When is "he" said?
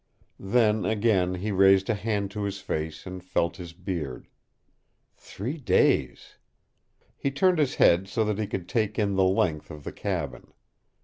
1.35-1.51, 7.15-7.29, 8.39-8.47